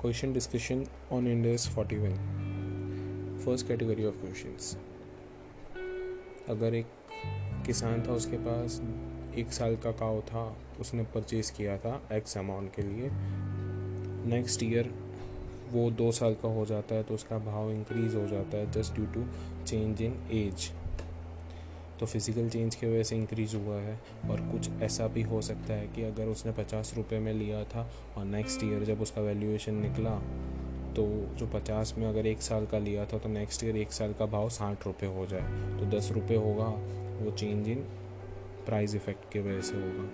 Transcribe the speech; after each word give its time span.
question 0.00 0.32
discussion 0.32 0.80
on 1.12 1.26
Index 1.26 1.66
41 1.78 2.16
first 3.44 3.68
category 3.68 4.04
of 4.04 4.14
questions 4.14 4.76
अगर 6.48 6.74
एक 6.74 6.86
किसान 7.66 8.02
था 8.02 8.12
उसके 8.12 8.36
पास, 8.36 8.82
एक 9.38 9.52
साल 9.52 9.76
का 9.76 9.90
काव 9.90 10.20
था, 10.20 10.56
उसने 10.80 11.02
परचेज़ 11.02 11.52
किया 11.52 11.78
था 11.78 12.08
एक्स 12.12 12.38
अमाउंट 12.38 12.74
के 12.74 12.82
लिए 12.82 13.10
नेक्स्ट 14.30 14.62
ईयर 14.62 14.94
वो 15.72 15.90
दो 15.90 16.12
साल 16.12 16.34
का 16.34 16.48
हो 16.48 16.66
जाता 16.66 16.94
है 16.94 17.02
तो 17.02 17.14
उसका 17.14 17.38
भाव 17.38 17.70
इंक्रीज़ 17.70 18.16
हो 18.16 18.26
जाता 18.28 18.56
है 18.56 18.70
just 18.70 18.94
due 18.94 19.06
to 19.06 19.24
change 19.64 20.02
in 20.02 20.12
age 20.30 20.70
तो 22.00 22.06
फ़िज़िकल 22.06 22.48
चेंज 22.48 22.74
की 22.74 22.86
वजह 22.86 23.02
से 23.02 23.16
इंक्रीज़ 23.16 23.56
हुआ 23.56 23.76
है। 23.76 23.98
और 24.30 24.40
कुछ 24.50 24.68
ऐसा 24.82 25.06
भी 25.08 25.22
हो 25.22 25.40
सकता 25.42 25.74
है 25.74 25.86
कि 25.86 26.02
अगर 26.04 26.26
उसने 26.26 26.52
पचास 26.52 26.92
रुपये 26.96 27.18
में 27.18 27.32
लिया 27.34 27.62
था 27.64 27.88
और 28.16 28.24
नेक्स्ट 28.24 28.64
ईयर 28.64 28.84
जब 28.84 29.00
उसका 29.02 29.20
वैल्यूएशन 29.20 29.74
निकला 29.76 30.18
तो 30.96 31.04
जो 31.38 31.46
पचास 31.46 31.94
में 31.98 32.06
अगर 32.06 32.26
एक 32.26 32.42
साल 32.42 32.66
का 32.66 32.78
लिया 32.78 33.04
था 33.04 33.18
तो 33.18 33.28
नेक्स्ट 33.28 33.64
ईयर 33.64 33.76
एक 33.76 33.92
साल 33.92 34.12
का 34.12 34.26
भाव 34.26 34.48
साठ 34.50 34.86
रुपये 34.86 35.08
हो 35.08 35.26
जाए। 35.26 35.78
तो 35.78 35.86
दस 35.96 36.10
रुपये 36.12 36.36
होगा, 36.36 36.68
वो 37.20 37.30
चेंज 37.30 37.68
इन 37.68 37.84
प्राइस 38.66 38.94
इफ़ेक्ट 38.94 39.32
की 39.32 39.40
वजह 39.40 39.60
से 39.60 39.74
होगा। 39.74 40.08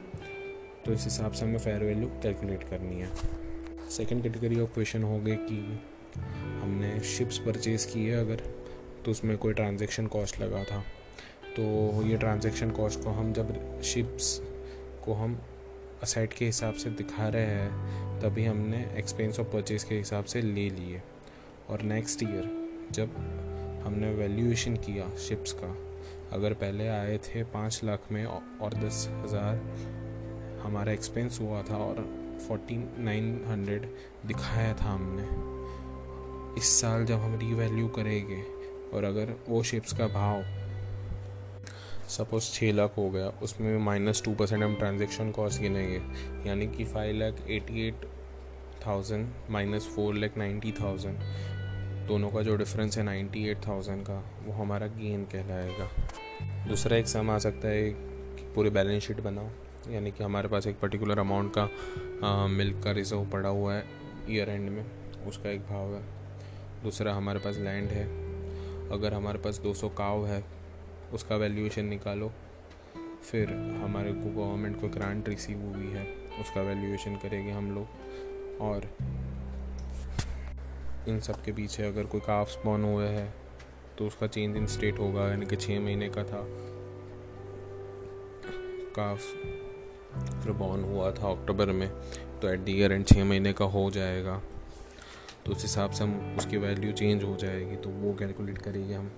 तो 0.85 0.93
इस 0.93 1.05
हिसाब 1.05 1.33
से 1.33 1.45
हमें 1.45 1.59
फेयर 1.59 1.85
वैल्यू 1.85 2.09
कैलकुलेट 2.23 2.62
करनी 2.62 3.01
है। 3.01 3.10
सेकेंड 3.91 4.23
कैटेगरी 4.23 4.60
ऑफ़ 4.60 4.73
क्वेश्चन 4.74 5.02
हो 5.02 5.19
गए 5.19 5.37
कि 5.43 5.80
हमने 6.62 6.99
शिप्स 7.09 7.38
परचेज़ 7.38 7.87
की 7.93 8.05
है 8.07 8.21
अगर 8.21 8.43
तो 9.05 9.10
उसमें 9.10 9.37
कोई 9.38 9.52
ट्रांजेक्शन 9.52 10.07
कॉस्ट 10.07 10.41
लगा 10.41 10.65
था। 10.65 10.83
तो 11.56 12.02
ये 12.02 12.16
ट्रांजेक्शन 12.16 12.70
कॉस्ट 12.70 13.02
को 13.05 13.11
हम 13.11 13.33
जब 13.33 13.80
शिप्स 13.83 14.41
को 15.04 15.13
हम 15.13 15.38
असेट 16.02 16.32
के 16.32 16.45
हिसाब 16.45 16.74
से 16.74 16.90
दिखा 16.90 17.29
रहे 17.29 17.46
हैं, 17.46 18.21
तभी 18.21 18.45
हमने 18.45 18.79
एक्सपेंस 18.99 19.40
ऑफ़ 19.40 19.46
परचेज 19.46 19.85
के 19.85 19.95
हिसाब 19.95 20.24
से 20.24 20.43
ले 20.43 20.68
लिए। 20.71 21.02
और 21.71 21.82
नेक्स्ट 21.82 22.23
ईयर 22.23 22.51
जब 22.93 23.16
हमने 23.85 24.12
वैल्यूएशन 24.15 24.77
किया 24.77 25.09
शिप्स 25.18 25.52
का, 25.52 25.74
अगर 26.32 26.54
पहले 26.54 26.88
आए 26.88 27.18
थे 27.18 27.43
पाँच 27.45 27.80
लाख 27.84 28.09
में 28.12 28.24
और 28.24 28.74
दस 28.74 29.07
हज़ार 29.12 29.60
हमारा 30.62 30.93
एक्सपेंस 30.93 31.40
हुआ 31.40 31.62
था 31.62 31.77
और 31.77 32.05
फोर्टी 32.49 32.77
नाइन 33.05 33.40
हंड्रेड 33.46 33.88
दिखाया 34.27 34.74
था 34.74 34.84
हमने, 34.84 35.27
इस 36.60 36.80
साल 36.80 37.05
जब 37.05 37.18
हम 37.18 37.38
रीवैल्यू 37.38 37.88
करेंगे 37.88 38.43
और 38.95 39.05
अगर 39.05 39.37
वो 39.49 39.62
शिप्स 39.62 39.93
का 39.93 40.07
भाव 40.07 40.43
सपोज़ 42.13 42.51
छः 42.52 42.73
लाख 42.73 42.96
हो 42.96 43.09
गया, 43.10 43.29
उसमें 43.43 43.79
माइनस 43.80 44.23
टू 44.24 44.35
परसेंट 44.35 44.63
हम 44.63 44.74
ट्रांजेक्शन 44.77 45.30
कॉस्ट 45.30 45.60
गिनेंगे। 45.60 46.01
यानी 46.49 46.66
कि 46.68 46.85
five 46.85 47.16
lakh 47.16 47.41
eighty 47.51 47.87
eight 47.87 48.07
thousand 48.87 49.27
minus 49.51 49.88
four 49.95 50.15
lakh 50.15 50.37
ninety 50.38 50.73
thousand 50.73 51.18
दोनों 52.09 52.30
का 52.30 52.43
जो 52.43 52.57
डिफरेंस 52.57 52.99
है 52.99 53.05
नाइन्टी 53.05 53.46
एट 53.49 53.66
थाउज़ेंड 53.66 54.05
का, 54.07 54.23
वो 54.45 54.52
हमारा 54.52 54.87
गेन 54.88 55.24
कहलाएगा। 55.35 55.88
दूसरा 56.68 56.96
एक 56.96 57.07
सम 57.07 57.30
आ 57.30 57.38
सकता 57.38 57.68
है 57.68 57.90
कि 57.90 58.52
पूरी 58.55 58.71
बैलेंस 58.71 59.02
शीट 59.02 59.21
बनाओ। 59.21 59.93
यानी 59.93 60.10
कि 60.10 60.24
हमारे 60.24 60.49
पास 60.49 60.66
एक 60.66 60.80
पर्टिकुलर 60.80 61.18
अमाउंट 61.18 61.52
का 61.59 62.46
मिल्क 62.49 62.83
का 62.85 62.90
रिज़र्व 62.93 63.24
पड़ा 63.30 63.49
हुआ 63.49 63.74
है 63.74 63.85
ईयर 64.31 64.50
एंड 64.50 64.69
में, 64.71 64.84
उसका 65.28 65.50
एक 65.50 65.60
भाव 65.69 65.94
है। 65.94 66.03
दूसरा 66.83 67.15
हमारे 67.15 67.38
पास 67.38 67.56
लैंड 67.59 67.88
है। 67.91 68.05
अगर 68.93 69.15
हमारे 69.15 69.38
पास 69.38 69.60
200 69.60 69.88
काव 69.88 70.27
है 70.27 70.43
उसका 71.15 71.37
वैल्यूएशन 71.37 71.84
निकालो। 71.84 72.31
फिर 73.22 73.53
हमारे 73.82 74.12
को 74.12 74.31
गवर्नमेंट 74.32 74.81
को 74.81 74.88
ग्रांट 74.88 75.28
रिसीव 75.28 75.60
हुई 75.66 75.88
है, 75.88 76.06
उसका 76.41 76.62
वैल्यूएशन 76.62 77.16
करेंगे 77.16 77.53
हम 77.53 77.71
लोग। 77.75 78.60
और 78.60 78.89
इन 81.09 81.21
सब 81.21 81.43
के 81.45 81.53
पीछे 81.53 81.83
अगर 81.83 82.06
कोई 82.06 82.21
काफ 82.21 82.49
स्पॉन 82.50 82.84
हुआ 82.84 83.05
है 83.05 83.33
तो 83.99 84.06
उसका 84.06 84.27
चेंज 84.27 84.56
इन 84.56 84.67
स्टेट 84.67 84.99
होगा, 84.99 85.28
यानी 85.28 85.47
कि 85.47 85.56
छः 85.56 85.81
महीने 85.81 86.09
का 86.09 86.25
था। 86.25 86.45
काफ 88.97 89.19
फिर 90.43 90.53
बॉर्न 90.53 90.84
हुआ 90.84 91.11
था 91.12 91.31
अक्टूबर 91.31 91.71
में 91.73 91.89
तो 92.41 92.49
एट 92.49 92.61
दी 92.61 92.81
एंड 92.81 93.06
छः 93.06 93.25
महीने 93.25 93.53
का 93.53 93.65
हो 93.67 93.91
जाएगा। 93.91 94.41
तो 95.47 95.53
उस 95.53 95.62
हिसाब 95.62 95.91
से 95.91 96.05
हम 96.05 96.37
उसकी 96.39 96.56
वैल्यू 96.56 96.93
चेंज 96.93 97.25
हो 97.25 97.37
जाएगी 97.37 97.77
तो 97.77 97.91
वो 97.91 98.15
कैलकुलेट 98.15 98.59
करेंगे 98.59 98.94
हम। 98.94 99.11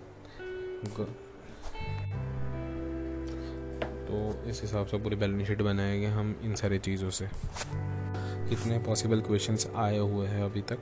तो 4.08 4.44
इस 4.48 4.62
हिसाब 4.62 4.86
से 4.86 4.98
पूरी 4.98 5.16
बैलेंस 5.16 5.46
शीट 5.46 5.62
बनाएँगे 5.62 6.06
हम 6.06 6.40
इन 6.42 6.54
सारी 6.54 6.78
चीज़ों 6.78 7.10
से। 7.10 7.28
कितने 8.48 8.78
पॉसिबल 8.78 9.20
क्वेश्चंस 9.20 9.70
आए 9.76 9.98
हुए 9.98 10.26
हैं 10.26 10.42
अभी 10.42 10.62
तक? 10.62 10.78